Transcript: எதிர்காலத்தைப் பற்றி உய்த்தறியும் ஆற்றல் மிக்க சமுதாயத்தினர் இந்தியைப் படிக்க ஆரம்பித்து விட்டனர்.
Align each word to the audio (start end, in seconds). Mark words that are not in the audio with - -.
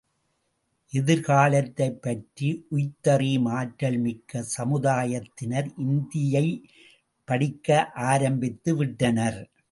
எதிர்காலத்தைப் 0.93 2.01
பற்றி 2.01 2.65
உய்த்தறியும் 2.71 3.49
ஆற்றல் 3.49 3.97
மிக்க 3.97 4.45
சமுதாயத்தினர் 4.57 5.67
இந்தியைப் 5.77 6.63
படிக்க 7.25 7.91
ஆரம்பித்து 7.91 8.75
விட்டனர். 8.75 9.51